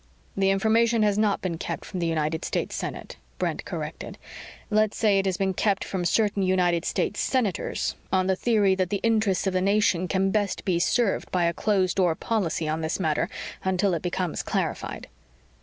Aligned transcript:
"The 0.35 0.49
information 0.49 1.03
has 1.03 1.15
not 1.19 1.43
been 1.43 1.59
kept 1.59 1.85
from 1.85 1.99
the 1.99 2.07
United 2.07 2.43
States 2.43 2.73
Senate," 2.75 3.17
Brent 3.37 3.65
corrected. 3.65 4.17
"Let's 4.71 4.97
say 4.97 5.19
it 5.19 5.27
has 5.27 5.37
been 5.37 5.53
kept 5.53 5.83
from 5.83 6.05
certain 6.05 6.41
United 6.41 6.85
States 6.85 7.19
Senators 7.19 7.93
on 8.11 8.25
the 8.25 8.35
theory 8.35 8.73
that 8.73 8.89
the 8.89 8.99
interests 9.03 9.45
of 9.45 9.53
the 9.53 9.61
nation 9.61 10.07
can 10.07 10.31
best 10.31 10.65
be 10.65 10.79
served 10.79 11.29
by 11.29 11.43
a 11.43 11.53
closed 11.53 11.97
door 11.97 12.15
policy 12.15 12.67
on 12.67 12.81
this 12.81 12.99
matter 12.99 13.29
until 13.63 13.93
it 13.93 14.01
becomes 14.01 14.41
clarified." 14.41 15.07